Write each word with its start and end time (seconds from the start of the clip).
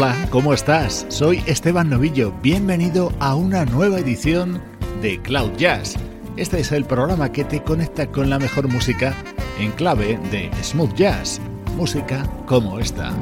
Hola, 0.00 0.28
¿cómo 0.30 0.54
estás? 0.54 1.06
Soy 1.08 1.42
Esteban 1.46 1.90
Novillo. 1.90 2.32
Bienvenido 2.40 3.12
a 3.18 3.34
una 3.34 3.64
nueva 3.64 3.98
edición 3.98 4.62
de 5.02 5.20
Cloud 5.20 5.56
Jazz. 5.56 5.96
Este 6.36 6.60
es 6.60 6.70
el 6.70 6.84
programa 6.84 7.32
que 7.32 7.42
te 7.42 7.64
conecta 7.64 8.06
con 8.06 8.30
la 8.30 8.38
mejor 8.38 8.68
música 8.68 9.12
en 9.58 9.72
clave 9.72 10.16
de 10.30 10.52
smooth 10.62 10.94
jazz. 10.94 11.40
Música 11.76 12.22
como 12.46 12.78
esta. 12.78 13.12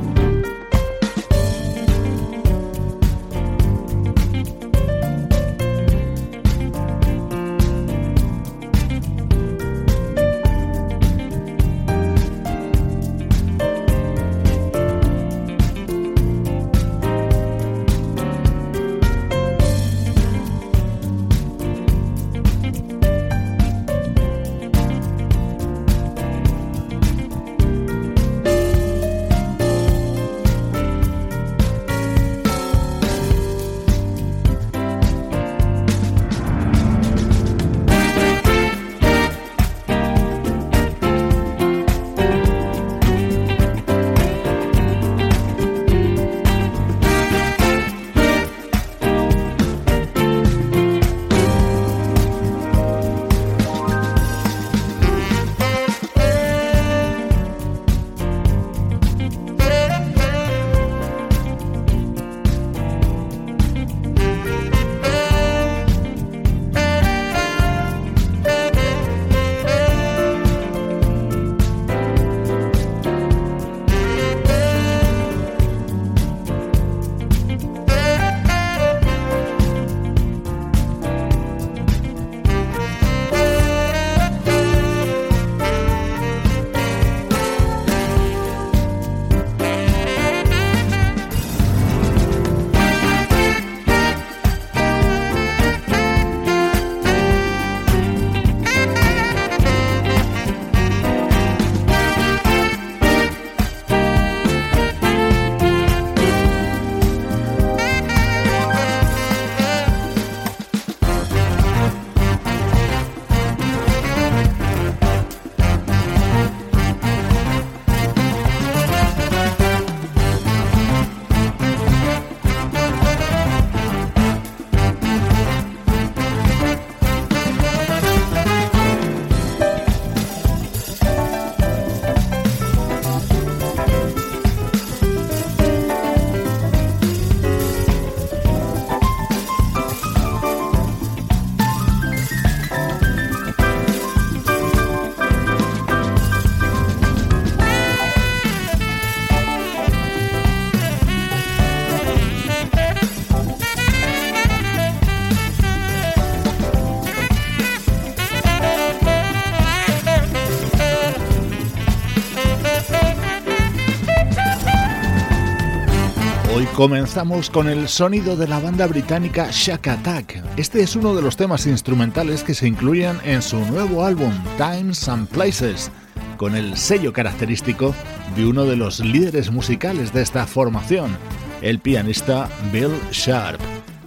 Comenzamos 166.76 167.48
con 167.48 167.68
el 167.68 167.88
sonido 167.88 168.36
de 168.36 168.46
la 168.46 168.60
banda 168.60 168.86
británica 168.86 169.48
Shack 169.50 169.88
Attack. 169.88 170.44
Este 170.58 170.82
es 170.82 170.94
uno 170.94 171.14
de 171.14 171.22
los 171.22 171.34
temas 171.34 171.66
instrumentales 171.66 172.44
que 172.44 172.52
se 172.52 172.68
incluyen 172.68 173.18
en 173.24 173.40
su 173.40 173.58
nuevo 173.60 174.04
álbum 174.04 174.30
Times 174.58 175.08
and 175.08 175.26
Places, 175.26 175.90
con 176.36 176.54
el 176.54 176.76
sello 176.76 177.14
característico 177.14 177.94
de 178.36 178.44
uno 178.44 178.66
de 178.66 178.76
los 178.76 179.00
líderes 179.00 179.50
musicales 179.50 180.12
de 180.12 180.20
esta 180.20 180.46
formación, 180.46 181.16
el 181.62 181.78
pianista 181.78 182.50
Bill 182.70 182.92
Sharp. 183.10 183.58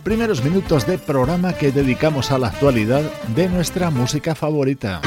Primeros 0.03 0.43
minutos 0.43 0.85
de 0.85 0.99
programa 0.99 1.53
que 1.53 1.71
dedicamos 1.71 2.31
a 2.31 2.37
la 2.37 2.49
actualidad 2.49 3.01
de 3.35 3.49
nuestra 3.49 3.89
música 3.89 4.35
favorita. 4.35 5.01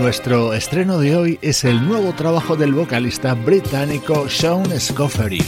Nuestro 0.00 0.54
estreno 0.54 0.98
de 0.98 1.14
hoy 1.14 1.38
es 1.42 1.62
el 1.62 1.86
nuevo 1.86 2.14
trabajo 2.14 2.56
del 2.56 2.72
vocalista 2.72 3.34
británico 3.34 4.30
Sean 4.30 4.80
Scoffery. 4.80 5.42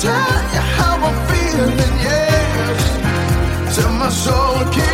tell 0.00 0.42
you 0.54 0.62
how 0.76 0.96
I'm 1.06 1.16
feeling, 1.28 1.94
yes. 2.02 3.76
Till 3.76 3.90
my 3.90 4.08
soul 4.08 4.64
keeps. 4.72 4.93